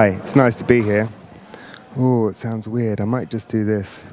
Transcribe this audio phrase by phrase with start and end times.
[0.00, 1.10] Hi, it's nice to be here.
[1.94, 3.02] Oh, it sounds weird.
[3.02, 4.10] I might just do this.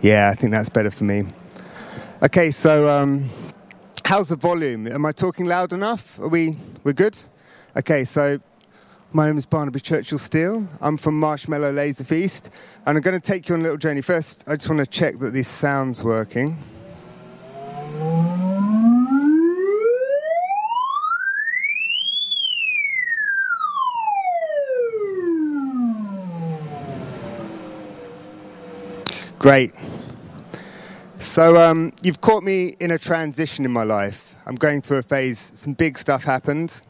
[0.00, 1.28] Yeah, I think that's better for me.
[2.24, 3.30] Okay, so um,
[4.04, 4.88] how's the volume?
[4.88, 6.18] Am I talking loud enough?
[6.18, 7.16] Are we we're good?
[7.76, 8.40] Okay, so
[9.12, 10.66] my name is Barnaby Churchill Steel.
[10.80, 12.50] I'm from Marshmallow Laser Feast,
[12.84, 14.00] and I'm going to take you on a little journey.
[14.00, 16.58] First, I just want to check that this sound's working.
[29.38, 29.72] Great.
[31.18, 34.34] So, um, you've caught me in a transition in my life.
[34.46, 36.80] I'm going through a phase, some big stuff happened.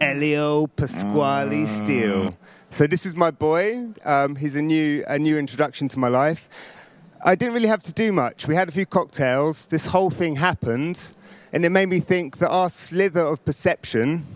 [0.00, 2.34] Elio Pasquale Steel.
[2.70, 3.88] So this is my boy.
[4.04, 6.48] Um, he's a new a new introduction to my life.
[7.24, 8.48] I didn't really have to do much.
[8.48, 9.66] We had a few cocktails.
[9.68, 11.14] This whole thing happened,
[11.52, 14.26] and it made me think that our slither of perception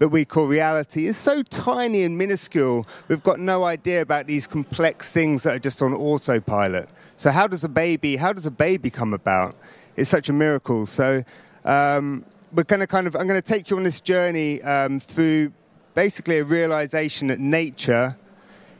[0.00, 2.86] that we call reality is so tiny and minuscule.
[3.08, 6.88] We've got no idea about these complex things that are just on autopilot.
[7.18, 8.16] So how does a baby?
[8.16, 9.54] How does a baby come about?
[9.96, 10.86] It's such a miracle.
[10.86, 11.22] So
[11.66, 13.14] um, we're going to kind of.
[13.14, 15.52] I'm going to take you on this journey um, through
[15.94, 18.16] basically a realization that nature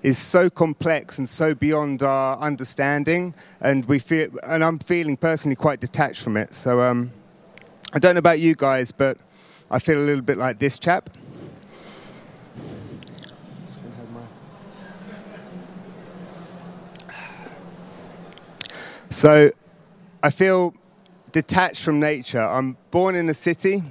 [0.02, 4.30] is so complex and so beyond our understanding, and we feel.
[4.42, 6.54] And I'm feeling personally quite detached from it.
[6.54, 7.12] So um,
[7.92, 9.18] I don't know about you guys, but
[9.70, 11.10] I feel a little bit like this chap.
[19.12, 19.50] So
[20.22, 20.72] I feel
[21.32, 22.40] detached from nature.
[22.40, 23.82] I'm born in a city.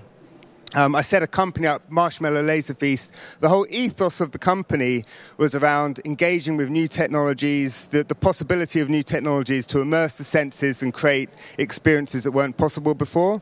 [0.76, 3.12] Um, I set a company up, Marshmallow Laser Feast.
[3.40, 5.04] The whole ethos of the company
[5.38, 10.24] was around engaging with new technologies, the, the possibility of new technologies to immerse the
[10.24, 13.42] senses and create experiences that weren't possible before.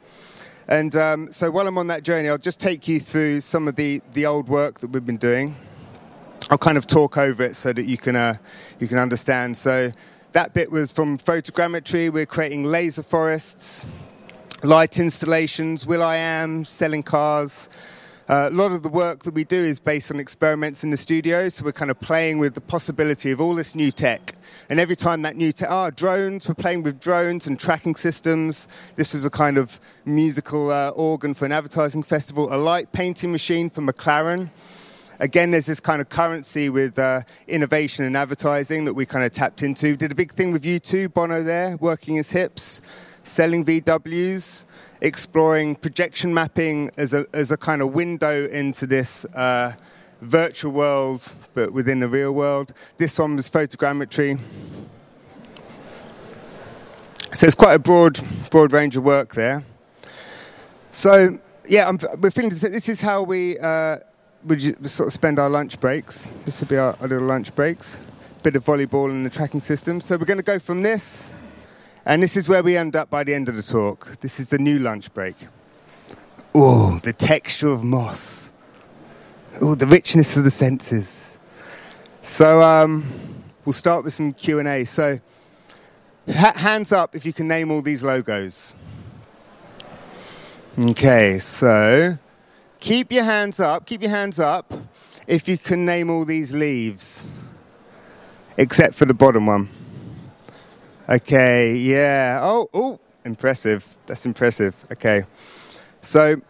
[0.69, 3.77] And um, so while I'm on that journey, I'll just take you through some of
[3.77, 5.55] the, the old work that we've been doing.
[6.49, 8.35] I'll kind of talk over it so that you can, uh,
[8.79, 9.55] you can understand.
[9.55, 9.93] So
[10.33, 12.11] that bit was from photogrammetry.
[12.11, 13.85] We're creating laser forests,
[14.61, 17.69] light installations, Will I Am, selling cars.
[18.29, 20.97] Uh, a lot of the work that we do is based on experiments in the
[20.97, 24.35] studio, so we're kind of playing with the possibility of all this new tech.
[24.69, 28.67] And every time that new tech, ah, drones, we're playing with drones and tracking systems.
[28.97, 33.31] This was a kind of musical uh, organ for an advertising festival, a light painting
[33.31, 34.49] machine for McLaren.
[35.21, 39.31] Again, there's this kind of currency with uh, innovation and advertising that we kind of
[39.31, 39.95] tapped into.
[39.95, 42.81] Did a big thing with U2, Bono there, working his hips,
[43.23, 44.65] selling VWs
[45.01, 49.73] exploring projection mapping as a, as a kind of window into this uh,
[50.21, 52.73] virtual world, but within the real world.
[52.97, 54.39] This one was photogrammetry.
[57.33, 58.19] So it's quite a broad,
[58.49, 59.63] broad range of work there.
[60.91, 63.97] So yeah, I'm, we're feeling this is how we uh,
[64.45, 66.27] would sort of spend our lunch breaks.
[66.45, 67.99] This would be our, our little lunch breaks.
[68.43, 69.99] Bit of volleyball in the tracking system.
[69.99, 71.35] So we're going to go from this
[72.07, 74.17] and this is where we end up by the end of the talk.
[74.21, 75.35] This is the new lunch break.
[76.55, 78.53] Oh, the texture of moss.
[79.61, 81.37] Oh, the richness of the senses.
[82.21, 83.05] So um,
[83.65, 84.85] we'll start with some Q and A.
[84.85, 85.19] So,
[86.33, 88.73] ha- hands up if you can name all these logos.
[90.79, 92.17] Okay, so
[92.79, 93.85] keep your hands up.
[93.85, 94.73] Keep your hands up
[95.27, 97.43] if you can name all these leaves,
[98.55, 99.67] except for the bottom one.
[101.09, 102.39] Okay, yeah.
[102.41, 103.85] Oh, oh, impressive.
[104.07, 104.75] That's impressive.
[104.91, 105.23] Okay.
[106.01, 106.41] So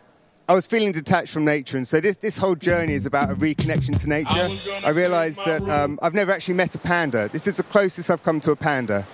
[0.50, 3.35] I was feeling detached from nature, and so this, this whole journey is about a
[3.35, 4.29] reconnection to nature.
[4.31, 7.29] I, I realized that um, I've never actually met a panda.
[7.31, 9.06] This is the closest I've come to a panda.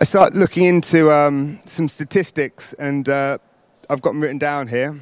[0.00, 3.38] I start looking into um, some statistics, and uh,
[3.88, 5.00] I've got them written down here.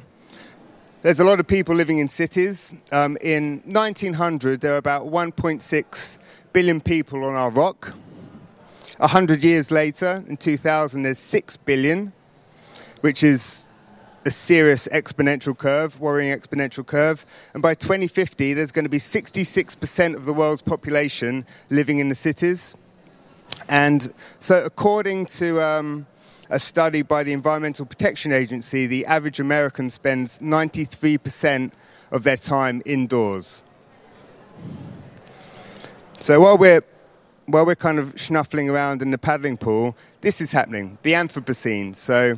[1.03, 2.73] There's a lot of people living in cities.
[2.91, 6.17] Um, in 1900, there were about 1.6
[6.53, 7.93] billion people on our rock.
[8.99, 12.13] A hundred years later, in 2000, there's six billion,
[13.01, 13.69] which is
[14.25, 17.27] a serious exponential curve, worrying exponential curve.
[17.53, 22.15] And by 2050, there's going to be 66% of the world's population living in the
[22.15, 22.73] cities.
[23.69, 26.07] And so, according to um,
[26.49, 31.71] a study by the Environmental Protection Agency, the average American spends 93%
[32.11, 33.63] of their time indoors.
[36.19, 36.81] So while we're
[37.47, 40.97] while we're kind of snuffling around in the paddling pool, this is happening.
[41.03, 41.95] The Anthropocene.
[41.95, 42.37] So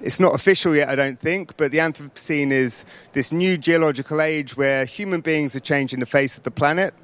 [0.00, 4.56] it's not official yet, I don't think, but the Anthropocene is this new geological age
[4.56, 6.94] where human beings are changing the face of the planet.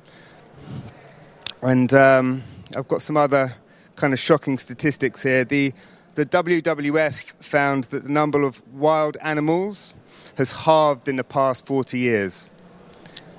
[1.62, 2.44] And um,
[2.76, 3.52] I've got some other
[3.96, 5.44] kind of shocking statistics here.
[5.44, 5.72] The
[6.17, 9.93] the WWF found that the number of wild animals
[10.39, 12.49] has halved in the past 40 years.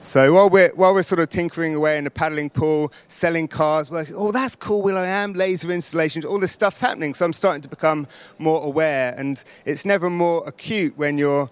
[0.01, 3.89] So while we're, while we're sort of tinkering away in the paddling pool, selling cars,
[3.89, 7.15] working, oh, that's cool, Will I am, laser installations, all this stuff's happening.
[7.15, 8.07] So I'm starting to become
[8.37, 9.15] more aware.
[9.17, 11.49] And it's never more acute when you're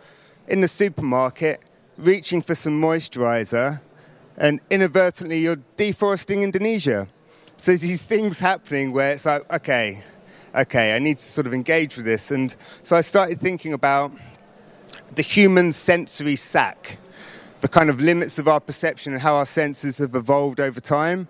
[0.48, 1.60] in the supermarket
[1.98, 3.82] reaching for some moisturizer
[4.38, 7.08] and inadvertently you're deforesting Indonesia.
[7.58, 10.04] So there's these things happening where it's like, okay,
[10.56, 12.32] okay, I need to sort of engage with this.
[12.32, 14.12] And so I started thinking about
[15.14, 16.98] the human sensory sac
[17.62, 21.28] the kind of limits of our perception and how our senses have evolved over time.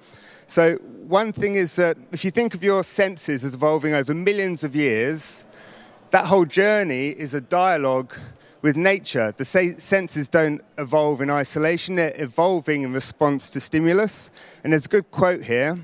[0.48, 0.75] So,
[1.07, 4.75] one thing is that if you think of your senses as evolving over millions of
[4.75, 5.45] years,
[6.12, 8.13] that whole journey is a dialogue
[8.62, 9.33] with nature.
[9.38, 14.30] The senses don't evolve in isolation, they're evolving in response to stimulus.
[14.63, 15.80] And there's a good quote here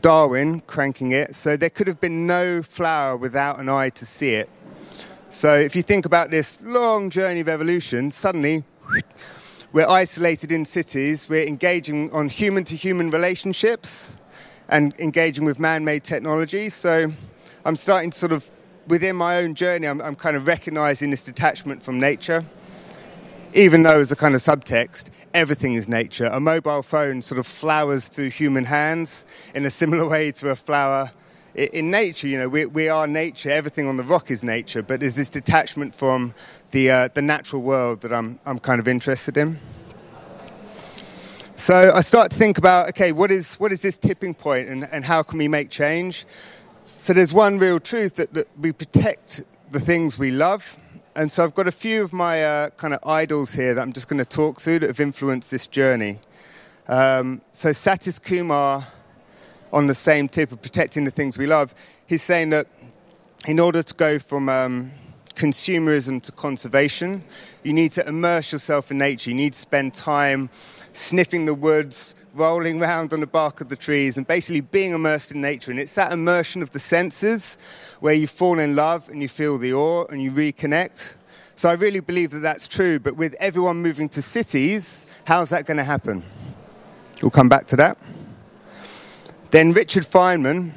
[0.00, 1.34] Darwin cranking it.
[1.34, 4.48] So, there could have been no flower without an eye to see it.
[5.28, 8.64] So, if you think about this long journey of evolution, suddenly
[9.72, 14.16] we're isolated in cities, we're engaging on human to human relationships
[14.68, 16.68] and engaging with man made technology.
[16.70, 17.12] So
[17.64, 18.48] I'm starting to sort of,
[18.86, 22.44] within my own journey, I'm, I'm kind of recognizing this detachment from nature.
[23.54, 26.26] Even though, as a kind of subtext, everything is nature.
[26.26, 29.24] A mobile phone sort of flowers through human hands
[29.54, 31.12] in a similar way to a flower
[31.54, 33.48] in nature, you know, we, we are nature.
[33.48, 36.34] Everything on the rock is nature, but there's this detachment from
[36.70, 39.58] the uh, the natural world that I'm I'm kind of interested in.
[41.56, 44.88] So I start to think about, okay, what is what is this tipping point, and,
[44.90, 46.26] and how can we make change?
[46.96, 50.76] So there's one real truth that, that we protect the things we love,
[51.16, 53.92] and so I've got a few of my uh, kind of idols here that I'm
[53.92, 56.18] just going to talk through that have influenced this journey.
[56.88, 58.84] Um, so Satish Kumar
[59.72, 61.72] on the same tip of protecting the things we love,
[62.06, 62.66] he's saying that
[63.46, 64.90] in order to go from um,
[65.34, 67.22] consumerism to conservation,
[67.62, 69.30] you need to immerse yourself in nature.
[69.30, 70.50] You need to spend time
[70.94, 75.30] sniffing the woods, rolling around on the bark of the trees, and basically being immersed
[75.30, 75.70] in nature.
[75.70, 77.56] And it's that immersion of the senses
[78.00, 81.16] where you fall in love and you feel the awe and you reconnect.
[81.56, 82.98] So I really believe that that's true.
[82.98, 86.24] But with everyone moving to cities, how's that going to happen?
[87.22, 87.96] We'll come back to that.
[89.50, 90.72] Then Richard Feynman,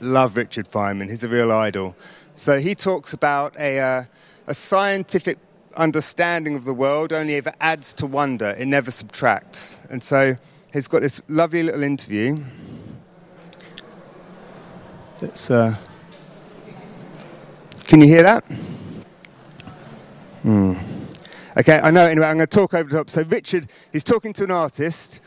[0.00, 1.96] love Richard Feynman, he's a real idol.
[2.36, 4.04] So he talks about a, uh,
[4.46, 5.38] a scientific
[5.76, 9.78] understanding of the world only ever adds to wonder, it never subtracts.
[9.90, 10.36] And so
[10.72, 12.42] he's got this lovely little interview.
[15.20, 15.74] Let's, uh,
[17.84, 18.44] can you hear that?
[20.42, 20.74] Hmm.
[21.56, 22.04] Okay, I know.
[22.04, 23.08] Anyway, I'm going to talk over the top.
[23.08, 25.20] So Richard, he's talking to an artist,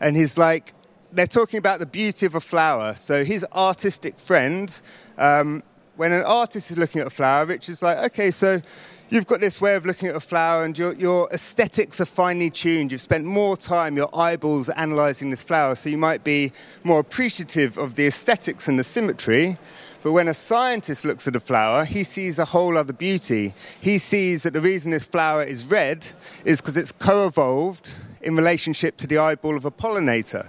[0.00, 0.72] and he's like,
[1.12, 2.94] they're talking about the beauty of a flower.
[2.94, 4.80] So his artistic friend,
[5.18, 5.62] um,
[5.96, 8.60] when an artist is looking at a flower, Richard's like, okay, so
[9.08, 12.50] you've got this way of looking at a flower and your, your aesthetics are finely
[12.50, 12.92] tuned.
[12.92, 17.78] You've spent more time, your eyeballs analysing this flower, so you might be more appreciative
[17.78, 19.58] of the aesthetics and the symmetry.
[20.02, 23.54] But when a scientist looks at a flower, he sees a whole other beauty.
[23.80, 26.06] He sees that the reason this flower is red
[26.44, 30.48] is because it's co evolved in relationship to the eyeball of a pollinator.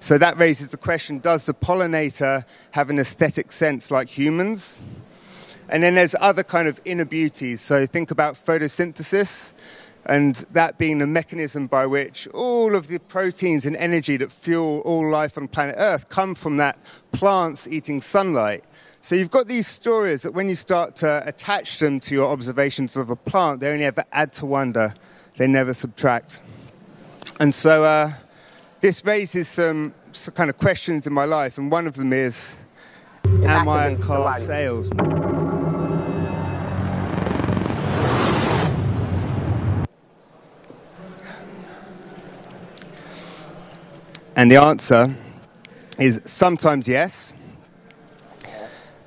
[0.00, 4.82] So that raises the question does the pollinator have an aesthetic sense like humans?
[5.72, 7.62] And then there's other kind of inner beauties.
[7.62, 9.54] So think about photosynthesis,
[10.04, 14.80] and that being the mechanism by which all of the proteins and energy that fuel
[14.80, 16.78] all life on planet Earth come from that
[17.12, 18.64] plants eating sunlight.
[19.00, 22.94] So you've got these stories that when you start to attach them to your observations
[22.94, 24.92] of a plant, they only ever add to wonder,
[25.38, 26.42] they never subtract.
[27.40, 28.12] And so, uh,
[28.80, 32.58] this raises some, some, kind of questions in my life, and one of them is
[33.24, 35.21] Am I a car salesman?
[44.34, 45.14] And the answer
[45.98, 47.34] is sometimes yes,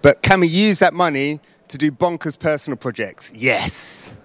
[0.01, 3.34] but can we use that money to do bonkers personal projects?
[3.36, 4.17] Yes.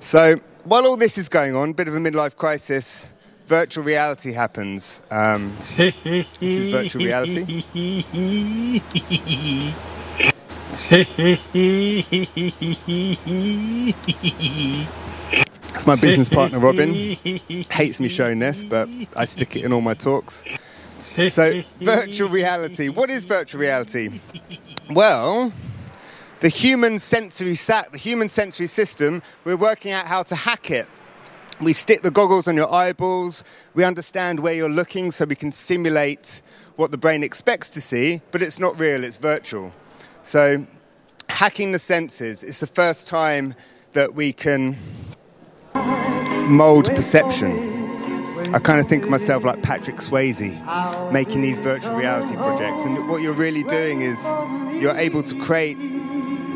[0.00, 3.12] So, while all this is going on, bit of a midlife crisis,
[3.44, 5.06] virtual reality happens.
[5.10, 6.04] Um, this
[6.40, 7.62] is virtual reality.
[15.82, 16.92] It's my business partner Robin.
[16.94, 20.44] Hates me showing this, but I stick it in all my talks.
[21.28, 22.88] So, virtual reality.
[22.88, 24.20] What is virtual reality?
[24.90, 25.52] Well,
[26.38, 30.86] the human sensory sac, the human sensory system, we're working out how to hack it.
[31.60, 33.42] we stick the goggles on your eyeballs,
[33.74, 36.42] we understand where you're looking so we can simulate
[36.76, 39.72] what the brain expects to see, but it's not real, it's virtual.
[40.22, 40.64] So,
[41.28, 43.56] hacking the senses is the first time
[43.94, 44.76] that we can
[45.74, 47.70] mold perception.
[48.54, 52.84] I kind of think of myself like Patrick Swayze making these virtual reality projects.
[52.84, 54.22] And what you're really doing is
[54.80, 55.78] you're able to create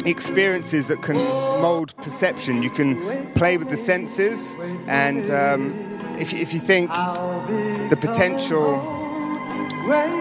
[0.05, 2.63] experiences that can mold perception.
[2.63, 4.57] You can play with the senses,
[4.87, 8.77] and um, if, if you think the potential,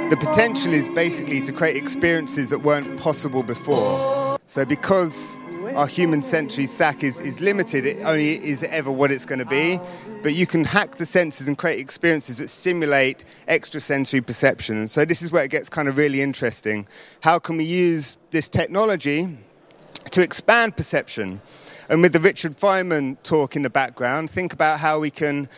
[0.09, 4.39] the potential is basically to create experiences that weren't possible before.
[4.47, 5.37] So because
[5.75, 9.45] our human sensory sac is, is limited, it only is ever what it's going to
[9.45, 9.77] be.
[10.23, 14.77] But you can hack the senses and create experiences that stimulate extrasensory perception.
[14.77, 16.87] And so this is where it gets kind of really interesting.
[17.21, 19.37] How can we use this technology
[20.11, 21.41] to expand perception?
[21.89, 25.49] And with the Richard Feynman talk in the background, think about how we can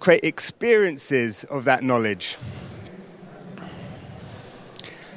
[0.00, 2.36] create experiences of that knowledge.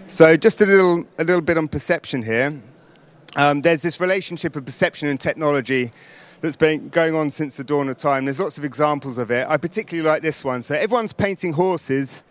[0.06, 2.62] So just a little, a little bit on perception here.
[3.36, 5.92] Um, there's this relationship of perception and technology
[6.42, 8.26] that's been going on since the dawn of time.
[8.26, 9.48] There's lots of examples of it.
[9.48, 10.62] I particularly like this one.
[10.62, 12.24] So everyone's painting horses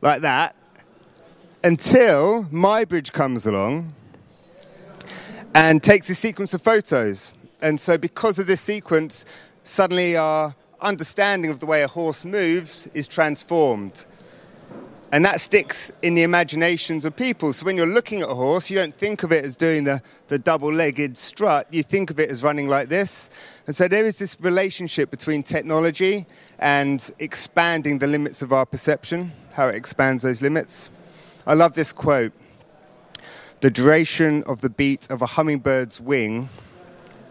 [0.00, 0.54] like that
[1.62, 3.92] until Muybridge comes along
[5.54, 7.32] and takes a sequence of photos.
[7.62, 9.24] And so, because of this sequence,
[9.62, 14.04] suddenly our understanding of the way a horse moves is transformed.
[15.14, 17.52] And that sticks in the imaginations of people.
[17.52, 20.02] So when you're looking at a horse, you don't think of it as doing the,
[20.26, 23.30] the double legged strut, you think of it as running like this.
[23.68, 26.26] And so there is this relationship between technology
[26.58, 30.90] and expanding the limits of our perception, how it expands those limits.
[31.46, 32.32] I love this quote
[33.60, 36.48] The duration of the beat of a hummingbird's wing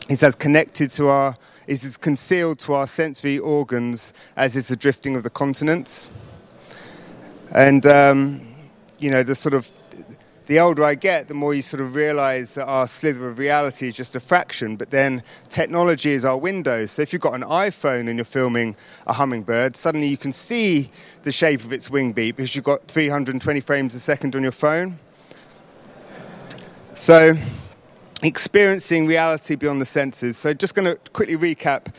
[0.07, 1.35] is as connected to our
[1.67, 6.09] is as concealed to our sensory organs as is the drifting of the continents.
[7.53, 8.41] And, um,
[8.97, 9.69] you know, the sort of,
[10.47, 13.87] the older I get, the more you sort of realize that our slither of reality
[13.87, 16.87] is just a fraction, but then technology is our window.
[16.87, 20.89] So if you've got an iPhone and you're filming a hummingbird, suddenly you can see
[21.21, 24.51] the shape of its wing beat because you've got 320 frames a second on your
[24.51, 24.97] phone.
[26.95, 27.35] So,
[28.23, 30.37] experiencing reality beyond the senses.
[30.37, 31.93] So, just going to quickly recap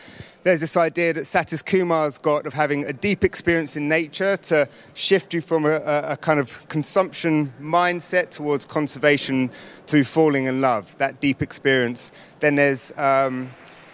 [0.45, 4.69] there's this idea that Satish Kumar's got of having a deep experience in nature to
[4.93, 9.49] shift you from a, a, kind of consumption mindset towards conservation
[9.87, 12.11] through falling in love, that deep experience.
[12.41, 13.49] Then there's um,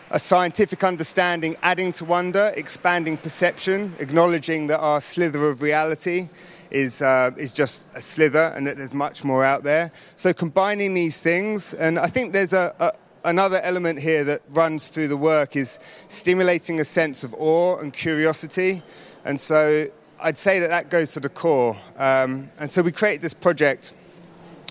[0.10, 6.28] a scientific understanding adding to wonder, expanding perception, acknowledging that our slither of reality
[6.70, 9.90] is, uh, is just a slither and that there's much more out there.
[10.18, 12.92] So combining these things, and I think there's a, a
[13.24, 17.94] another element here that runs through the work is stimulating a sense of awe and
[17.94, 18.82] curiosity.
[19.26, 19.88] And so
[20.20, 21.76] I'd say that that goes to the core.
[21.98, 23.94] Um, and so we created this project,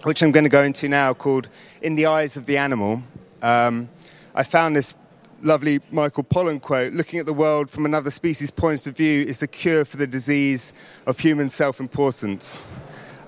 [0.05, 1.49] which I'm going to go into now, called
[1.83, 3.03] In the Eyes of the Animal.
[3.43, 3.89] Um,
[4.35, 4.95] I found this
[5.43, 9.39] lovely Michael Pollan quote looking at the world from another species' point of view is
[9.39, 10.73] the cure for the disease
[11.07, 12.79] of human self importance.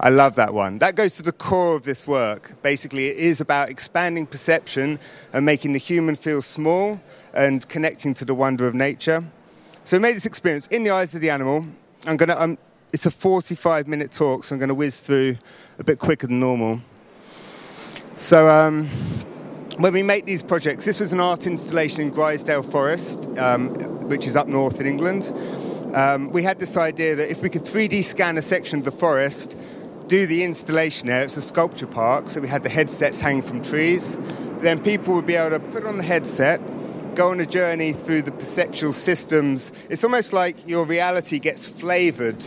[0.05, 0.79] I love that one.
[0.81, 2.61] That goes to the core of this work.
[2.61, 4.99] Basically, it is about expanding perception
[5.33, 7.01] and making the human feel small
[7.33, 9.23] and connecting to the wonder of nature.
[9.85, 11.67] So, we made this experience in the eyes of the animal.
[12.05, 12.35] I'm gonna.
[12.37, 12.59] Um,
[12.93, 15.39] it's a 45 minute talk, so I'm going to whiz through
[15.79, 16.81] a bit quicker than normal.
[18.17, 18.89] So, um,
[19.79, 23.71] when we make these projects, this was an art installation in Grizedale Forest, um,
[24.09, 25.33] which is up north in England.
[25.95, 28.93] Um, we had this idea that if we could 3D scan a section of the
[28.93, 29.57] forest,
[30.13, 31.25] do the installation there.
[31.25, 34.19] It's a sculpture park, so we had the headsets hanging from trees.
[34.61, 36.61] Then people would be able to put on the headset,
[37.15, 39.73] go on a journey through the perceptual systems.
[39.89, 42.45] It's almost like your reality gets flavored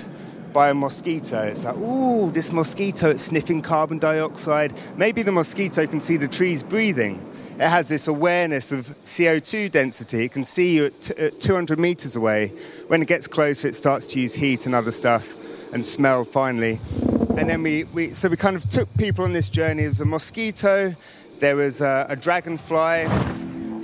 [0.53, 1.41] by a mosquito.
[1.41, 4.71] It's like, ooh, this mosquito, is sniffing carbon dioxide.
[4.95, 7.19] Maybe the mosquito can see the trees breathing.
[7.55, 10.25] It has this awareness of CO2 density.
[10.25, 12.49] It can see you at, t- at 200 meters away.
[12.89, 16.79] When it gets closer, it starts to use heat and other stuff and smell finally
[17.37, 19.81] and then we, we so we kind of took people on this journey.
[19.81, 20.93] There was a mosquito,
[21.39, 23.03] there was a, a dragonfly,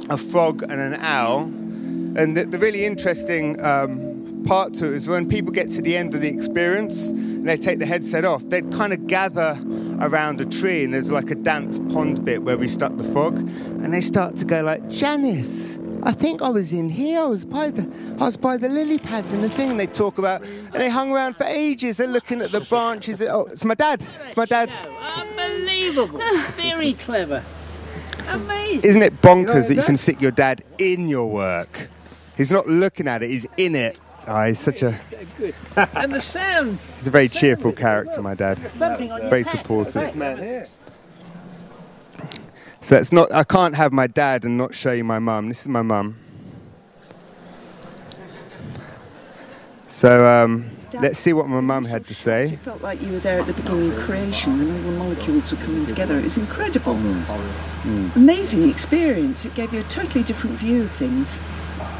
[0.09, 1.41] a frog, and an owl.
[1.41, 5.95] And the, the really interesting um, part to it is when people get to the
[5.95, 9.57] end of the experience and they take the headset off, they'd kind of gather
[9.99, 13.37] around a tree, and there's like a damp pond bit where we stuck the frog,
[13.37, 17.21] and they start to go like, Janice, I think I was in here.
[17.21, 17.83] I was by the
[18.19, 19.71] I was by the lily pads and the thing.
[19.71, 21.97] And they talk about and they hung around for ages.
[21.97, 23.21] They're looking at the branches.
[23.21, 24.05] Oh, it's my dad.
[24.23, 24.71] It's my dad.
[24.99, 26.19] Unbelievable.
[26.57, 27.43] Very clever.
[28.29, 28.89] Amazing.
[28.89, 31.89] Isn't it bonkers that you can sit your dad in your work?
[32.37, 33.99] He's not looking at it, he's in it.
[34.27, 34.97] Oh, he's such a.
[35.37, 35.55] Good.
[35.75, 36.77] and the sound.
[36.97, 38.57] He's a very cheerful character, my dad.
[38.57, 40.15] Very supportive.
[42.81, 43.31] So it's not.
[43.31, 45.49] I can't have my dad and not show you my mum.
[45.49, 46.17] This is my mum.
[49.85, 52.45] So um, let's see what my mum had to say.
[52.45, 55.51] It felt like you were there at the beginning of creation when all the molecules
[55.51, 56.17] were coming together.
[56.17, 56.95] It was incredible.
[56.95, 58.15] Mm.
[58.15, 59.45] Amazing experience.
[59.45, 61.39] It gave you a totally different view of things.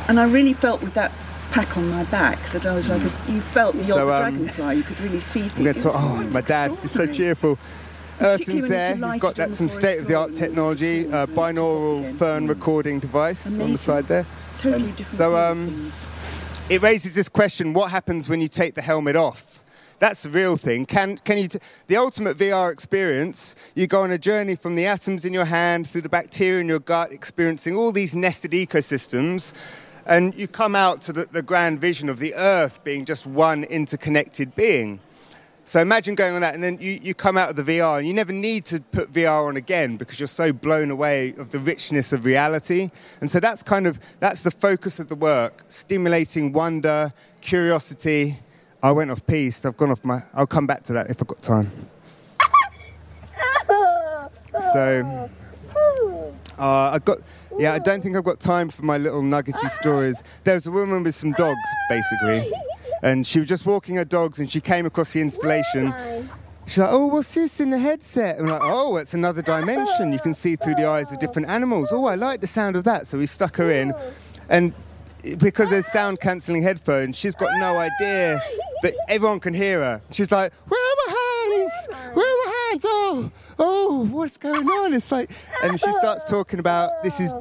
[0.07, 1.11] And I really felt with that
[1.51, 4.33] pack on my back that I was like, a, you felt the So, old um,
[4.35, 4.75] dragonfly.
[4.75, 5.63] You could really see I'm things.
[5.63, 5.93] going to talk.
[5.95, 7.59] Oh, my dad is so cheerful.
[8.17, 9.11] Particularly Urson's there.
[9.11, 14.25] He's got that some state-of-the-art technology, uh, binaural phone recording device on the side there.
[14.59, 15.91] Totally different So, um,
[16.69, 19.51] it raises this question: What happens when you take the helmet off?
[20.01, 20.85] That's the real thing.
[20.87, 21.47] Can can you?
[21.47, 23.55] T- the ultimate VR experience.
[23.75, 26.67] You go on a journey from the atoms in your hand through the bacteria in
[26.67, 29.53] your gut, experiencing all these nested ecosystems,
[30.07, 33.63] and you come out to the, the grand vision of the Earth being just one
[33.65, 34.99] interconnected being.
[35.63, 38.07] So imagine going on that, and then you, you come out of the VR, and
[38.07, 41.59] you never need to put VR on again because you're so blown away of the
[41.59, 42.89] richness of reality.
[43.21, 48.37] And so that's kind of that's the focus of the work: stimulating wonder, curiosity.
[48.83, 49.65] I went off piste.
[49.65, 50.23] I've gone off my.
[50.33, 51.71] I'll come back to that if I've got time.
[54.73, 55.29] So
[56.57, 57.17] uh, I got.
[57.57, 60.23] Yeah, I don't think I've got time for my little nuggety stories.
[60.43, 62.51] There was a woman with some dogs, basically,
[63.01, 65.93] and she was just walking her dogs, and she came across the installation.
[66.67, 70.13] She's like, "Oh, what's this in the headset?" And we're like, "Oh, it's another dimension.
[70.13, 72.83] You can see through the eyes of different animals." Oh, I like the sound of
[72.85, 73.07] that.
[73.07, 73.93] So we stuck her in,
[74.47, 74.73] and
[75.37, 78.41] because there's sound cancelling headphones, she's got no idea
[78.83, 80.01] that everyone can hear her.
[80.11, 81.71] She's like, "Where are my hands?
[82.13, 82.83] Where are my hands?
[82.85, 85.31] Oh, oh, what's going on?" It's like,
[85.63, 87.33] and she starts talking about this is.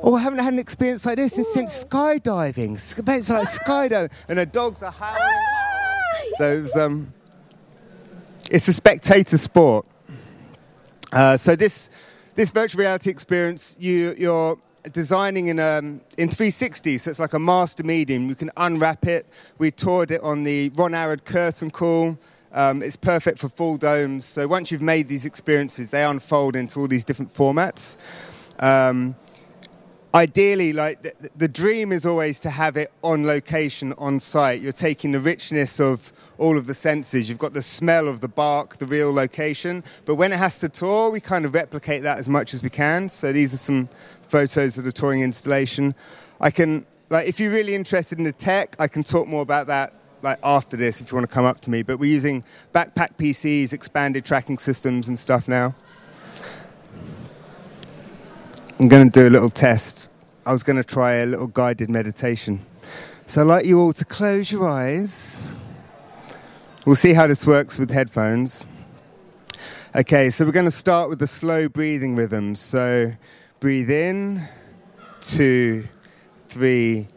[0.00, 2.74] Oh, I haven't had an experience like this since, skydiving.
[2.74, 5.34] It's like skydiving, and the dogs are howling.
[6.36, 7.12] So it was, um,
[8.50, 9.86] it's a spectator sport.
[11.12, 11.90] Uh, so this
[12.34, 14.56] this virtual reality experience, you you're
[14.92, 18.28] designing in um, in 360, so it's like a master medium.
[18.28, 19.26] You can unwrap it.
[19.58, 22.16] We toured it on the Ron Arad curtain call.
[22.52, 24.24] Um, it's perfect for full domes.
[24.24, 27.98] So once you've made these experiences, they unfold into all these different formats.
[28.58, 29.16] Um,
[30.18, 34.60] ideally, like the, the dream is always to have it on location, on site.
[34.60, 37.28] You're taking the richness of all of the senses.
[37.28, 39.84] You've got the smell of the bark, the real location.
[40.06, 42.70] But when it has to tour, we kind of replicate that as much as we
[42.70, 43.08] can.
[43.08, 43.88] So these are some
[44.22, 45.94] photos of the touring installation.
[46.40, 49.68] I can, like, if you're really interested in the tech, I can talk more about
[49.68, 49.94] that.
[50.20, 52.42] Like after this, if you want to come up to me, but we're using
[52.74, 55.76] backpack PCs, expanded tracking systems, and stuff now.
[58.80, 60.08] I'm going to do a little test.
[60.46, 62.64] I was going to try a little guided meditation.
[63.26, 65.52] So I'd like you all to close your eyes.
[66.86, 68.64] We'll see how this works with headphones.
[69.96, 72.54] Okay, so we're going to start with the slow breathing rhythm.
[72.54, 73.10] So
[73.58, 74.42] breathe in,
[75.20, 75.88] two,
[76.46, 77.08] three,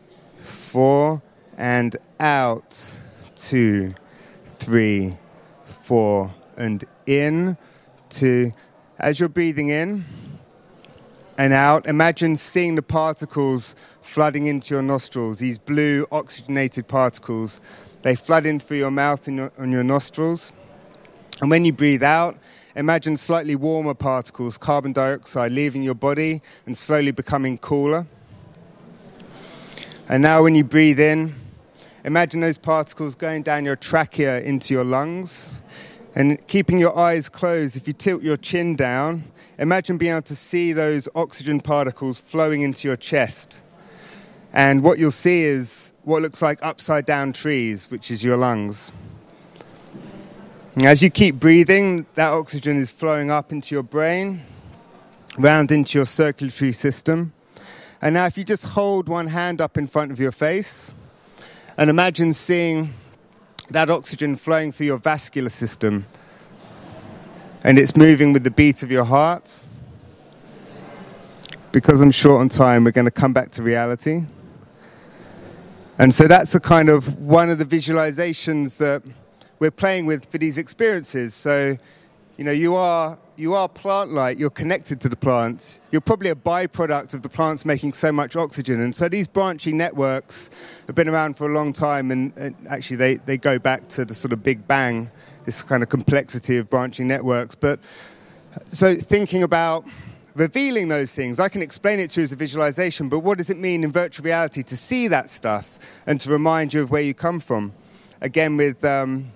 [0.41, 1.21] four,
[1.59, 2.91] and out,
[3.35, 3.93] two,
[4.57, 5.15] three,
[5.65, 7.55] four, and in,
[8.09, 8.51] two.
[8.97, 10.05] As you're breathing in,
[11.45, 11.87] and out.
[11.87, 17.59] Imagine seeing the particles flooding into your nostrils, these blue oxygenated particles.
[18.03, 20.53] They flood in through your mouth and your, and your nostrils.
[21.41, 22.37] And when you breathe out,
[22.75, 28.05] imagine slightly warmer particles, carbon dioxide, leaving your body and slowly becoming cooler.
[30.07, 31.33] And now, when you breathe in,
[32.05, 35.59] imagine those particles going down your trachea into your lungs.
[36.13, 39.23] And keeping your eyes closed, if you tilt your chin down,
[39.57, 43.61] imagine being able to see those oxygen particles flowing into your chest.
[44.53, 48.91] And what you'll see is what looks like upside down trees, which is your lungs.
[50.75, 54.41] And as you keep breathing, that oxygen is flowing up into your brain,
[55.37, 57.33] round into your circulatory system.
[58.01, 60.93] And now, if you just hold one hand up in front of your face
[61.77, 62.93] and imagine seeing
[63.69, 66.05] that oxygen flowing through your vascular system
[67.63, 69.59] and it's moving with the beat of your heart.
[71.71, 74.23] Because I'm short on time, we're going to come back to reality.
[75.97, 79.03] And so that's a kind of one of the visualizations that
[79.59, 81.33] we're playing with for these experiences.
[81.33, 81.77] So,
[82.37, 84.37] you know, you are you are plant-like.
[84.37, 85.79] You're connected to the plant.
[85.91, 88.81] You're probably a byproduct of the plants making so much oxygen.
[88.81, 90.51] And so these branching networks
[90.85, 94.05] have been around for a long time, and, and actually they, they go back to
[94.05, 95.09] the sort of Big Bang,
[95.45, 97.55] this kind of complexity of branching networks.
[97.55, 97.79] But
[98.65, 99.85] so thinking about
[100.35, 101.39] revealing those things.
[101.39, 103.91] I can explain it to you as a visualization, but what does it mean in
[103.91, 105.77] virtual reality to see that stuff
[106.07, 107.73] and to remind you of where you come from?
[108.21, 109.31] Again, with um,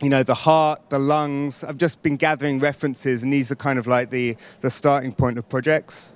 [0.00, 1.64] you know the heart, the lungs.
[1.64, 5.38] I've just been gathering references, and these are kind of like the the starting point
[5.38, 6.12] of projects.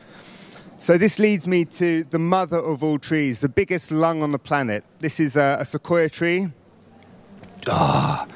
[0.78, 4.38] So this leads me to the mother of all trees, the biggest lung on the
[4.38, 4.84] planet.
[4.98, 6.48] This is a, a sequoia tree.
[7.68, 8.26] Ah,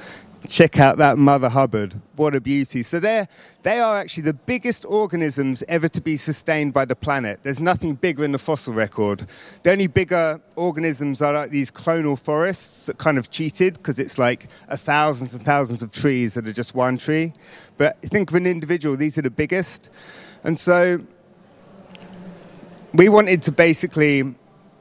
[0.49, 2.01] check out that Mother Hubbard.
[2.17, 2.83] What a beauty.
[2.83, 3.29] So they're,
[3.63, 7.41] they are actually the biggest organisms ever to be sustained by the planet.
[7.43, 9.27] There's nothing bigger in the fossil record.
[9.63, 14.19] The only bigger organisms are like these clonal forests that kind of cheated because it's
[14.19, 17.33] like a thousands and thousands of trees that are just one tree.
[17.77, 19.91] But think of an individual, these are the biggest.
[20.45, 21.01] And so
[22.93, 24.35] we wanted to basically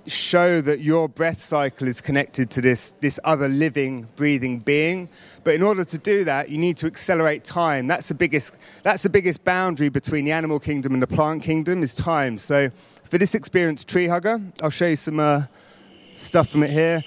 [0.07, 5.09] show that your breath cycle is connected to this, this other living, breathing being.
[5.43, 7.87] But in order to do that, you need to accelerate time.
[7.87, 11.83] That's the biggest, that's the biggest boundary between the animal kingdom and the plant kingdom
[11.83, 12.37] is time.
[12.37, 12.69] So
[13.03, 15.43] for this experience, Tree Hugger, I'll show you some uh,
[16.15, 17.01] stuff from it here.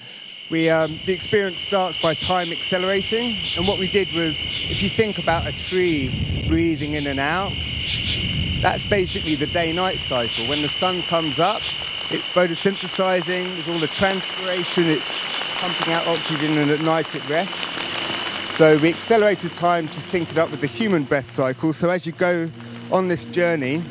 [0.51, 3.35] We, um, the experience starts by time accelerating.
[3.57, 7.51] And what we did was, if you think about a tree breathing in and out,
[8.61, 10.47] that's basically the day-night cycle.
[10.47, 11.61] When the sun comes up,
[12.11, 15.17] it's photosynthesizing, there's all the transpiration, it's
[15.59, 17.72] pumping out oxygen, and at night it rests.
[18.53, 21.73] So we accelerated time to sync it up with the human breath cycle.
[21.73, 22.51] So as you go
[22.91, 23.83] on this journey,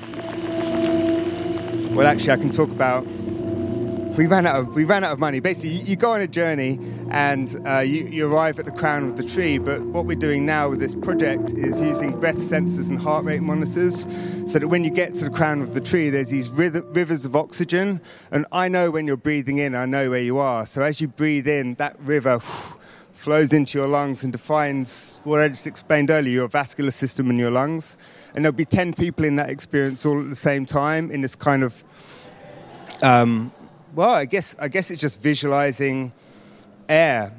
[1.96, 3.04] well, actually, I can talk about
[4.16, 5.40] we ran out of we ran out of money.
[5.40, 6.78] Basically, you, you go on a journey
[7.10, 9.58] and uh, you, you, arrive at the crown of the tree.
[9.58, 13.42] But what we're doing now with this project is using breath sensors and heart rate
[13.42, 14.02] monitors,
[14.46, 17.34] so that when you get to the crown of the tree, there's these rivers of
[17.34, 20.66] oxygen, and I know when you're breathing in, I know where you are.
[20.66, 22.38] So as you breathe in, that river.
[22.38, 22.78] Whew,
[23.22, 27.38] flows into your lungs and defines what I just explained earlier your vascular system and
[27.38, 27.96] your lungs.
[28.34, 31.36] And there'll be 10 people in that experience all at the same time in this
[31.36, 31.84] kind of
[33.02, 33.52] um,
[33.94, 36.12] well, I guess I guess it's just visualizing
[36.88, 37.32] air,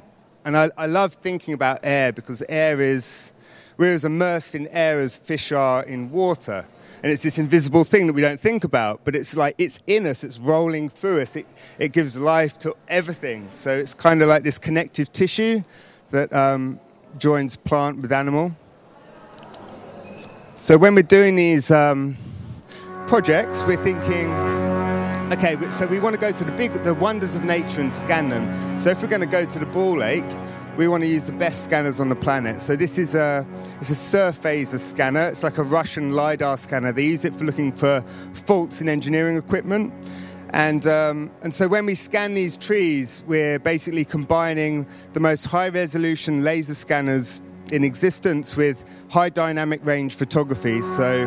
[0.44, 3.32] and I, I love thinking about air because air is
[3.76, 6.66] we're as immersed in air as fish are in water,
[7.04, 10.06] and it's this invisible thing that we don't think about, but it's like it's in
[10.06, 11.46] us, it's rolling through us, it
[11.78, 13.46] it gives life to everything.
[13.50, 15.62] So it's kind of like this connective tissue
[16.12, 16.80] that um,
[17.18, 18.52] joins plant with animal.
[20.54, 22.16] So when we're doing these um,
[23.06, 24.32] projects, we're thinking
[25.32, 28.28] Okay, so we want to go to the big, the wonders of nature and scan
[28.28, 28.78] them.
[28.78, 30.30] So if we're going to go to the Ball Lake,
[30.76, 32.60] we want to use the best scanners on the planet.
[32.60, 33.46] So this is a
[33.80, 35.28] it's a Surphaser scanner.
[35.28, 36.92] It's like a Russian lidar scanner.
[36.92, 39.92] They use it for looking for faults in engineering equipment.
[40.50, 45.68] And, um, and so when we scan these trees, we're basically combining the most high
[45.68, 47.40] resolution laser scanners
[47.72, 50.80] in existence with high dynamic range photography.
[50.80, 51.26] So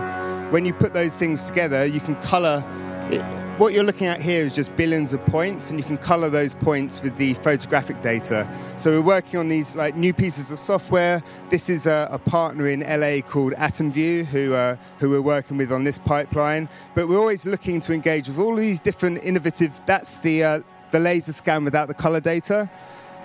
[0.50, 2.64] when you put those things together, you can color
[3.12, 3.22] it,
[3.58, 6.54] what you're looking at here is just billions of points, and you can color those
[6.54, 8.48] points with the photographic data.
[8.76, 11.24] So we're working on these like new pieces of software.
[11.50, 15.72] This is a, a partner in LA called AtomView, who uh, who we're working with
[15.72, 16.70] on this pipeline.
[16.94, 19.80] But we're always looking to engage with all these different innovative.
[19.88, 20.60] That's the uh,
[20.92, 22.70] the laser scan without the color data,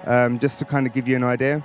[0.07, 1.63] um, just to kind of give you an idea.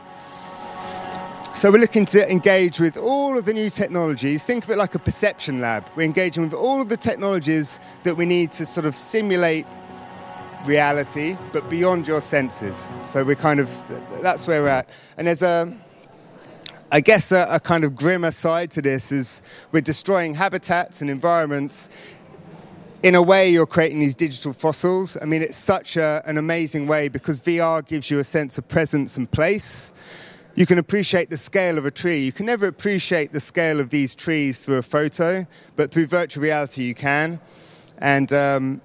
[1.58, 4.43] So we're looking to engage with all of the new technologies.
[4.43, 5.89] Think of it like a perception lab.
[5.96, 9.65] We're engaging with all of the technologies that we need to sort of simulate
[10.67, 12.91] reality, but beyond your senses.
[13.02, 13.72] So we're kind of
[14.22, 14.88] that's where we're at.
[15.17, 15.76] And there's a
[16.91, 19.41] I guess a, a kind of grimmer side to this is
[19.72, 21.89] we're destroying habitats and environments
[23.02, 25.17] in a way, you're creating these digital fossils.
[25.22, 28.67] I mean, it's such a, an amazing way because VR gives you a sense of
[28.67, 29.93] presence and place
[30.58, 32.26] you can appreciate the scale of a tree.
[32.26, 36.41] You can never appreciate the scale of these trees through a photo, but through virtual
[36.41, 37.39] reality you can.
[38.00, 38.82] And um,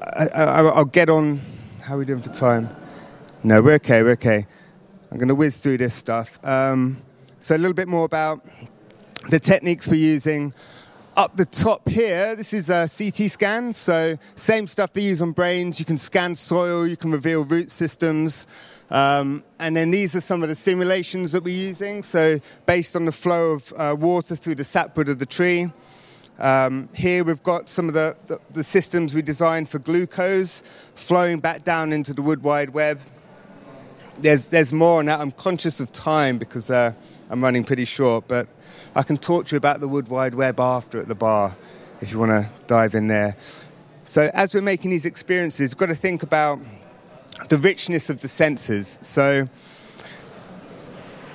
[0.00, 1.40] I, will get on.
[1.82, 2.68] How are we doing for time?
[3.42, 4.46] No, we're okay, we're okay.
[5.10, 6.38] I'm going to whiz through this stuff.
[6.44, 7.02] Um,
[7.40, 8.44] so, a little bit more about
[9.28, 10.54] the techniques we're using.
[11.16, 13.72] Up the top here, this is a CT scan.
[13.72, 15.80] So, same stuff they use on brains.
[15.80, 18.46] You can scan soil, you can reveal root systems.
[18.90, 22.02] Um, and then these are some of the simulations that we're using.
[22.02, 25.72] So based on the flow of uh, water through the sapwood of the tree.
[26.38, 30.62] Um, here we've got some of the, the, the, systems we designed for glucose
[30.94, 33.00] flowing back down into the wood wide web.
[34.18, 35.18] There's, there's more on that.
[35.20, 36.92] I'm conscious of time because uh,
[37.30, 38.48] I'm running pretty short, but
[38.94, 41.56] I can talk to you about the wood wide web after at the bar
[42.02, 43.34] if you want to dive in there.
[44.04, 46.60] So as we're making these experiences, we've got to think about
[47.48, 48.98] the richness of the senses.
[49.02, 49.48] So,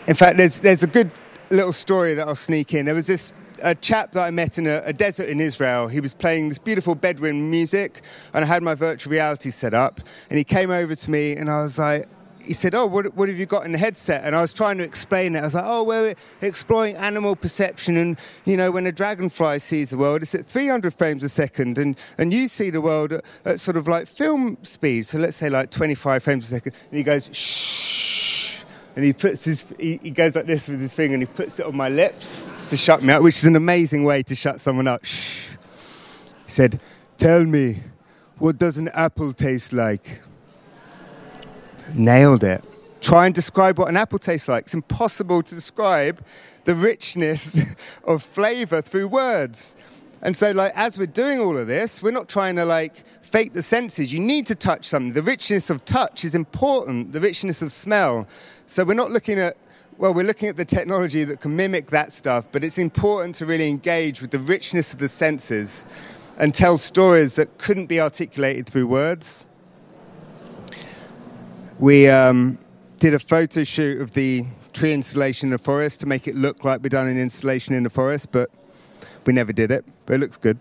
[0.07, 1.11] in fact, there's there's a good
[1.49, 2.85] little story that I'll sneak in.
[2.85, 3.33] There was this
[3.63, 5.87] a chap that I met in a, a, desert in Israel.
[5.87, 8.01] He was playing this beautiful Bedouin music,
[8.33, 10.01] and I had my virtual reality set up.
[10.29, 12.07] And he came over to me, and I was like,
[12.43, 14.77] he said, "Oh, what, what, have you got in the headset?" And I was trying
[14.77, 15.39] to explain it.
[15.39, 19.89] I was like, "Oh, we're exploring animal perception, and you know, when a dragonfly sees
[19.89, 23.25] the world, it's at 300 frames a second, and and you see the world at,
[23.45, 25.05] at sort of like film speed.
[25.05, 28.63] So let's say like 25 frames a second." And he goes, "Shh,"
[28.95, 31.59] and he puts his he, he goes like this with his finger, and he puts
[31.59, 34.59] it on my lips to shut me up, which is an amazing way to shut
[34.59, 35.05] someone up.
[35.05, 35.49] Shh.
[36.45, 36.79] He said,
[37.17, 37.83] "Tell me,
[38.37, 40.21] what does an apple taste like?"
[41.95, 42.63] Nailed it.
[43.01, 44.65] Try and describe what an apple tastes like.
[44.65, 46.23] It's impossible to describe
[46.65, 47.59] the richness
[48.03, 49.75] of flavor through words.
[50.21, 53.53] And so, like, as we're doing all of this, we're not trying to like fake
[53.53, 54.13] the senses.
[54.13, 55.13] You need to touch something.
[55.13, 57.11] The richness of touch is important.
[57.11, 58.27] The richness of smell.
[58.67, 59.57] So we're not looking at
[59.97, 63.45] well, we're looking at the technology that can mimic that stuff, but it's important to
[63.45, 65.85] really engage with the richness of the senses
[66.39, 69.45] and tell stories that couldn't be articulated through words.
[71.81, 72.59] We um,
[72.99, 76.63] did a photo shoot of the tree installation in the forest to make it look
[76.63, 78.51] like we'd done an installation in the forest, but
[79.25, 79.83] we never did it.
[80.05, 80.59] But it looks good.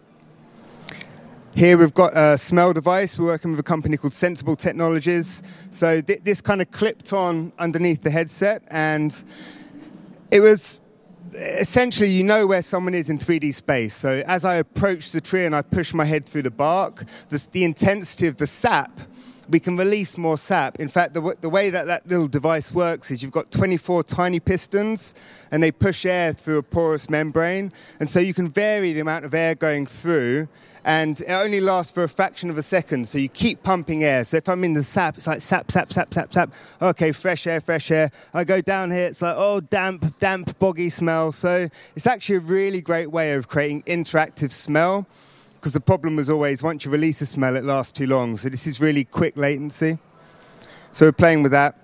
[1.54, 3.18] Here we've got a smell device.
[3.18, 5.42] We're working with a company called Sensible Technologies.
[5.70, 9.22] So th- this kind of clipped on underneath the headset, and
[10.30, 10.80] it was
[11.34, 13.94] essentially you know where someone is in 3D space.
[13.94, 17.46] So as I approach the tree and I push my head through the bark, the,
[17.52, 18.98] the intensity of the sap
[19.50, 20.78] we can release more sap.
[20.78, 24.40] In fact, the, the way that that little device works is you've got 24 tiny
[24.40, 25.14] pistons
[25.50, 27.72] and they push air through a porous membrane.
[27.98, 30.48] And so you can vary the amount of air going through
[30.84, 33.06] and it only lasts for a fraction of a second.
[33.08, 34.24] So you keep pumping air.
[34.24, 36.52] So if I'm in the sap, it's like sap, sap, sap, sap, sap.
[36.80, 38.10] Okay, fresh air, fresh air.
[38.32, 41.32] I go down here, it's like, oh, damp, damp, boggy smell.
[41.32, 45.06] So it's actually a really great way of creating interactive smell
[45.60, 48.38] because the problem was always once you release a smell, it lasts too long.
[48.38, 49.98] So this is really quick latency.
[50.92, 51.78] So we're playing with that.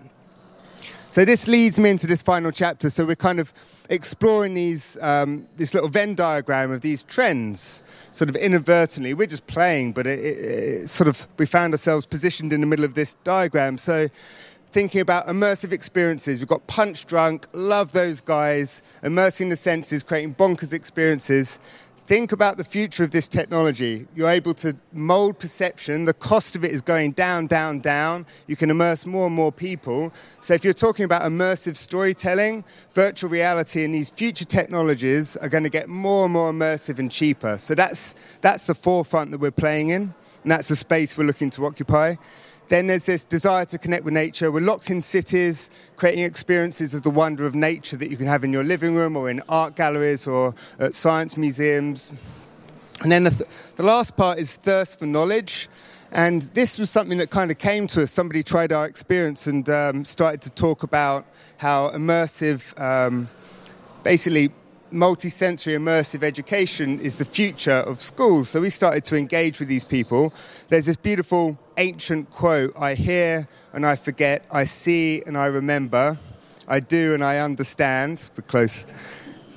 [1.10, 2.88] So this leads me into this final chapter.
[2.88, 3.52] So we're kind of
[3.90, 9.12] exploring these, um, this little Venn diagram of these trends, sort of inadvertently.
[9.12, 12.66] We're just playing, but it, it, it sort of we found ourselves positioned in the
[12.66, 13.76] middle of this diagram.
[13.76, 14.08] So
[14.68, 16.38] thinking about immersive experiences.
[16.38, 21.58] We've got Punchdrunk, love those guys, immersing the senses, creating bonkers experiences
[22.06, 24.06] think about the future of this technology.
[24.14, 26.04] You're able to mold perception.
[26.04, 28.26] The cost of it is going down, down, down.
[28.46, 30.12] You can immerse more and more people.
[30.40, 35.64] So, if you're talking about immersive storytelling, virtual reality and these future technologies are going
[35.64, 37.58] to get more and more immersive and cheaper.
[37.58, 41.50] So, that's, that's the forefront that we're playing in, and that's the space we're looking
[41.50, 42.14] to occupy.
[42.68, 44.50] Then there's this desire to connect with nature.
[44.50, 48.42] We're locked in cities, creating experiences of the wonder of nature that you can have
[48.42, 52.12] in your living room or in art galleries or at science museums.
[53.02, 55.68] And then the, th- the last part is thirst for knowledge.
[56.10, 58.10] And this was something that kind of came to us.
[58.10, 61.24] Somebody tried our experience and um, started to talk about
[61.58, 63.28] how immersive, um,
[64.02, 64.50] basically,
[64.90, 68.48] multi-sensory immersive education is the future of schools.
[68.48, 70.32] So we started to engage with these people.
[70.68, 76.18] There's this beautiful ancient quote, I hear and I forget, I see and I remember,
[76.68, 78.86] I do and I understand, we're close.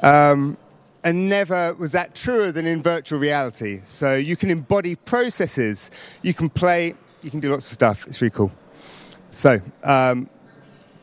[0.03, 0.57] Um,
[1.03, 3.81] and never was that truer than in virtual reality.
[3.85, 8.07] So you can embody processes, you can play, you can do lots of stuff.
[8.07, 8.51] It's really cool.
[9.31, 10.29] So, um,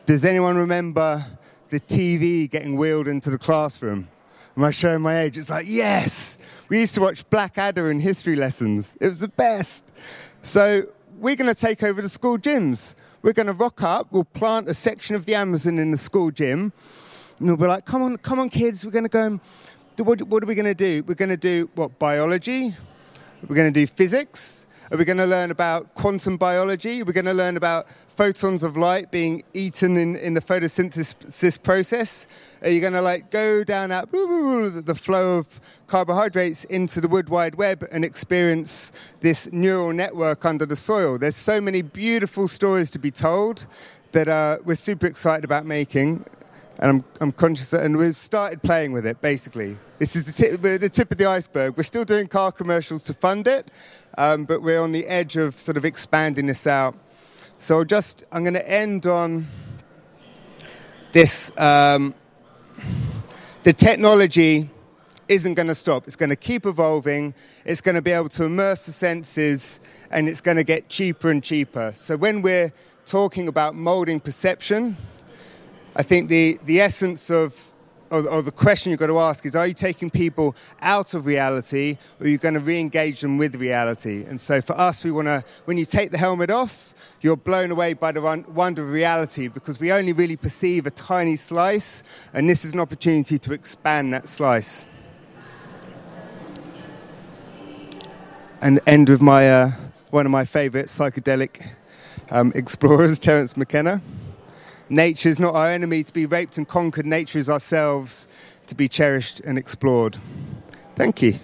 [0.05, 1.25] does anyone remember
[1.69, 4.07] the TV getting wheeled into the classroom?
[4.55, 5.37] Am I showing my age?
[5.37, 6.37] It's like, yes!
[6.69, 8.97] We used to watch Blackadder in history lessons.
[8.99, 9.93] It was the best.
[10.41, 12.95] So we're going to take over the school gyms.
[13.21, 14.07] We're going to rock up.
[14.11, 16.71] We'll plant a section of the Amazon in the school gym.
[17.39, 18.85] And we'll be like, come on, come on, kids.
[18.85, 19.39] We're going to go and
[19.97, 21.03] what, what are we going to do?
[21.07, 22.75] We're going to do, what, biology?
[23.47, 24.66] We're going to do physics?
[24.89, 27.03] Are we going to learn about quantum biology?
[27.03, 32.25] We're going to learn about photons of light being eaten in, in the photosynthesis process.
[32.61, 37.55] Are you going to like go down the flow of carbohydrates into the wood wide
[37.55, 41.17] web and experience this neural network under the soil?
[41.17, 43.67] There's so many beautiful stories to be told
[44.13, 46.23] that uh, we're super excited about making.
[46.79, 49.77] And I'm, I'm conscious that, and we've started playing with it basically.
[49.97, 51.75] This is the tip, the tip of the iceberg.
[51.75, 53.71] We're still doing car commercials to fund it,
[54.17, 56.95] um, but we're on the edge of sort of expanding this out.
[57.57, 59.47] So just I'm going to end on
[61.11, 61.51] this.
[61.57, 62.13] Um,
[63.63, 64.69] the technology
[65.27, 66.07] isn't going to stop.
[66.07, 67.33] It's going to keep evolving.
[67.65, 69.79] It's going to be able to immerse the senses,
[70.11, 71.91] and it's going to get cheaper and cheaper.
[71.95, 72.71] So when we're
[73.05, 74.95] talking about molding perception,
[75.95, 77.66] I think the, the essence of
[78.11, 81.25] or, or, the question you've got to ask is are you taking people out of
[81.25, 84.23] reality or are you going to re-engage them with reality?
[84.23, 87.71] And so for us we want to when you take the helmet off you're blown
[87.71, 92.49] away by the wonder of reality because we only really perceive a tiny slice and
[92.49, 94.85] this is an opportunity to expand that slice.
[98.61, 99.71] And end with my uh,
[100.09, 101.65] one of my favorite psychedelic
[102.31, 104.01] um, explorers terence mckenna
[104.89, 107.05] Nature is not our enemy to be raped and conquered.
[107.05, 108.27] Nature is ourselves
[108.67, 110.17] to be cherished and explored.
[110.95, 111.39] Thank you.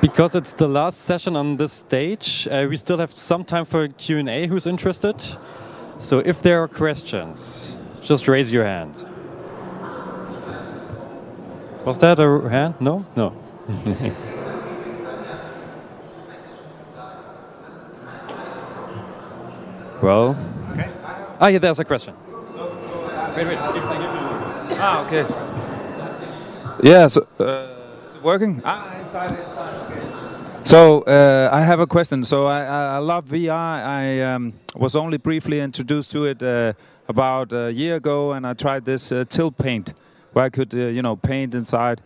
[0.00, 3.86] Because it's the last session on this stage, uh, we still have some time for
[3.86, 5.14] Q&A who's interested.
[5.98, 9.04] So if there are questions, just raise your hand.
[11.84, 12.74] Was that a hand?
[12.78, 13.04] No?
[13.16, 13.32] No.
[20.02, 20.36] well.
[20.72, 20.90] Okay.
[21.40, 22.14] Ah, yeah, there's a question.
[23.34, 23.58] wait, wait.
[24.82, 25.26] Ah, okay.
[26.82, 27.66] Yeah, so, uh,
[28.08, 28.60] is it working?
[28.62, 29.90] Ah, inside, inside.
[29.90, 30.64] Okay.
[30.64, 32.24] So uh, I have a question.
[32.24, 33.50] So I, I love VR.
[33.50, 36.74] I um, was only briefly introduced to it uh,
[37.08, 39.94] about a year ago, and I tried this uh, tilt paint
[40.32, 42.00] where I could, uh, you know, paint inside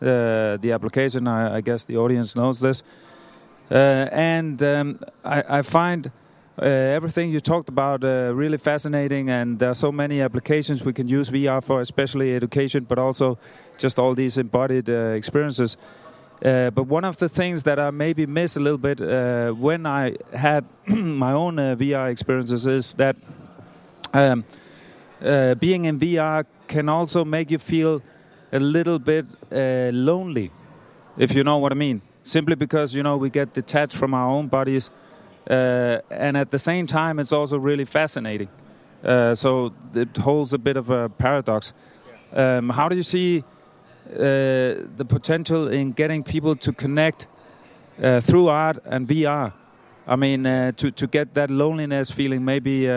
[0.00, 1.26] uh, the application.
[1.26, 2.82] I, I, guess the audience knows this.
[3.70, 6.10] Uh, and um, I, I, find
[6.60, 10.92] uh, everything you talked about uh, really fascinating, and there are so many applications we
[10.92, 13.38] can use VR for, especially education, but also
[13.78, 15.76] just all these embodied experiences.
[16.40, 19.00] but one of the things that I maybe miss a little bit
[19.56, 23.16] when I had my own VR experiences is that
[24.12, 24.44] um,
[25.20, 28.02] being in VR can also make you feel
[28.52, 30.50] a little bit uh, lonely,
[31.16, 32.02] if you know what I mean.
[32.22, 34.90] Simply because you know we get detached from our own bodies,
[35.48, 38.48] uh, and at the same time, it's also really fascinating.
[39.04, 41.72] Uh, so it holds a bit of a paradox.
[42.32, 43.44] Um, how do you see
[44.12, 44.18] uh,
[44.96, 47.28] the potential in getting people to connect
[48.02, 49.52] uh, through art and VR?
[50.08, 52.88] I mean, uh, to to get that loneliness feeling, maybe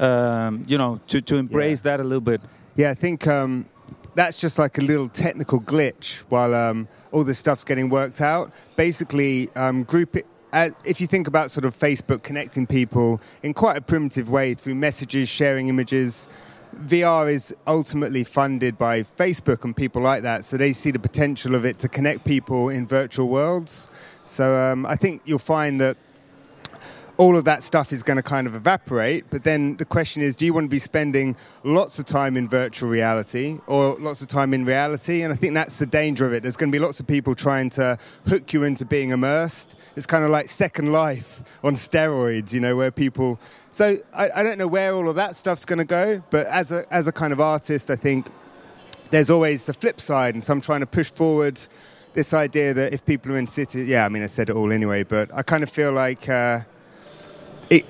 [0.00, 1.96] um, you know, to to embrace yeah.
[1.96, 2.40] that a little bit.
[2.74, 3.66] Yeah, I think um,
[4.14, 8.52] that's just like a little technical glitch while um, all this stuff's getting worked out.
[8.76, 10.26] Basically, um, group it.
[10.52, 14.52] Uh, if you think about sort of Facebook connecting people in quite a primitive way
[14.52, 16.28] through messages, sharing images,
[16.76, 21.54] VR is ultimately funded by Facebook and people like that, so they see the potential
[21.54, 23.90] of it to connect people in virtual worlds.
[24.24, 25.96] So um, I think you'll find that
[27.20, 29.26] all of that stuff is going to kind of evaporate.
[29.28, 32.48] But then the question is do you want to be spending lots of time in
[32.48, 35.20] virtual reality or lots of time in reality?
[35.20, 36.42] And I think that's the danger of it.
[36.42, 39.76] There's going to be lots of people trying to hook you into being immersed.
[39.96, 43.38] It's kind of like Second Life on steroids, you know, where people.
[43.70, 46.72] So I, I don't know where all of that stuff's going to go, but as
[46.72, 48.28] a, as a kind of artist, I think
[49.10, 50.32] there's always the flip side.
[50.32, 51.60] And so I'm trying to push forward
[52.14, 54.72] this idea that if people are in cities, yeah, I mean, I said it all
[54.72, 56.26] anyway, but I kind of feel like.
[56.26, 56.60] Uh,
[57.70, 57.86] it,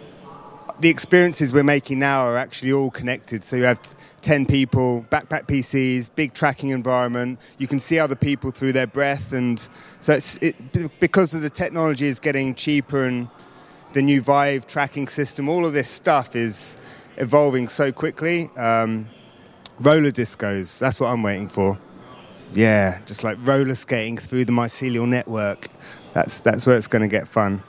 [0.81, 3.45] the experiences we're making now are actually all connected.
[3.45, 3.81] So you have
[4.23, 7.39] 10 people, backpack PCs, big tracking environment.
[7.59, 9.33] You can see other people through their breath.
[9.33, 9.69] And
[10.01, 13.29] so it's, it, because of the technology is getting cheaper and
[13.93, 16.79] the new Vive tracking system, all of this stuff is
[17.17, 18.49] evolving so quickly.
[18.57, 19.09] Um,
[19.81, 21.79] roller discos, that's what I'm waiting for.
[22.55, 25.69] Yeah, just like roller skating through the mycelial network.
[26.15, 27.63] That's, that's where it's going to get fun.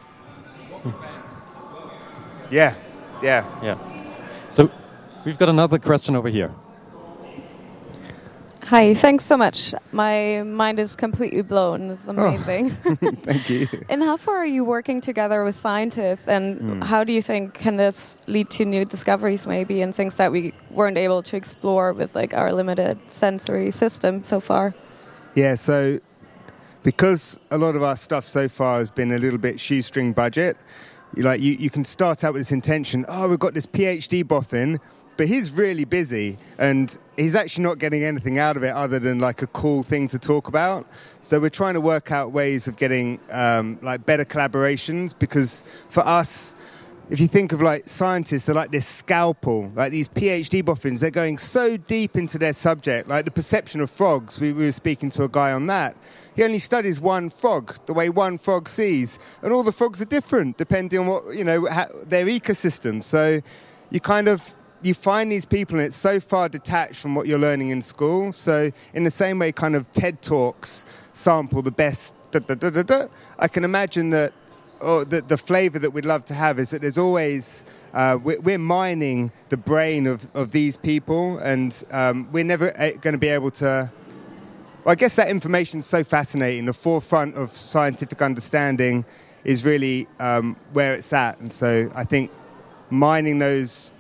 [2.52, 2.76] Yeah,
[3.24, 3.46] yeah.
[3.64, 3.78] Yeah.
[4.50, 4.70] So
[5.26, 6.52] we've got another question over here.
[8.66, 9.74] Hi, thanks so much.
[9.92, 11.92] My mind is completely blown.
[11.92, 12.12] It's oh.
[12.12, 12.76] amazing.
[12.86, 13.68] Oh, thank you.
[13.90, 16.84] and how far are you working together with scientists, and mm.
[16.84, 20.54] how do you think can this lead to new discoveries, maybe, and things that we
[20.70, 24.74] weren't able to explore with like our limited sensory system so far?
[25.36, 26.00] Yeah, so
[26.84, 30.56] because a lot of our stuff so far has been a little bit shoestring budget,
[31.16, 34.28] you like you, you can start out with this intention oh we've got this phd
[34.28, 34.80] boffin
[35.18, 39.20] but he's really busy and he's actually not getting anything out of it other than
[39.20, 40.88] like a cool thing to talk about
[41.22, 46.06] so we're trying to work out ways of getting um, like better collaborations because for
[46.08, 46.56] us
[47.12, 51.12] if you think of like scientists, they're like this scalpel, like these PhD boffins, they're
[51.12, 54.40] going so deep into their subject, like the perception of frogs.
[54.40, 55.98] We, we were speaking to a guy on that.
[56.36, 60.06] He only studies one frog, the way one frog sees, and all the frogs are
[60.06, 61.68] different depending on what you know
[62.06, 63.04] their ecosystem.
[63.04, 63.42] So
[63.90, 67.40] you kind of you find these people and it's so far detached from what you're
[67.40, 68.32] learning in school.
[68.32, 72.16] So in the same way, kind of TED talks sample the best.
[72.32, 73.06] Da, da, da, da, da,
[73.38, 74.34] I can imagine that.
[74.80, 78.40] Or the, the flavor that we'd love to have is that there's always uh, we're,
[78.40, 83.28] we're, mining the brain of, of these people, and um, we're never going to be
[83.28, 83.92] able to.
[84.84, 86.66] Well, I guess that information is so fascinating.
[86.66, 89.06] The forefront of scientific understanding
[89.44, 92.32] is really um, where it's at, and so I think
[92.90, 93.92] mining those,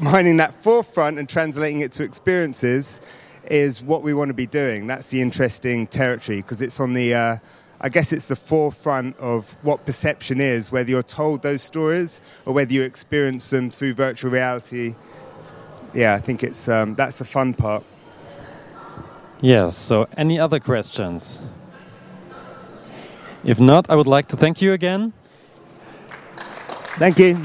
[0.00, 3.00] mining that forefront and translating it to experiences
[3.48, 4.88] is what we want to be doing.
[4.88, 7.14] That's the interesting territory because it's on the.
[7.14, 7.36] Uh,
[7.80, 12.54] I guess it's the forefront of what perception is, whether you're told those stories or
[12.54, 14.96] whether you experience them through virtual reality.
[15.94, 17.84] Yeah, I think it's um, that's the fun part.
[19.40, 19.76] Yes.
[19.76, 21.42] So, any other questions?
[23.44, 25.12] If not, I would like to thank you again.
[26.98, 27.38] Thank you.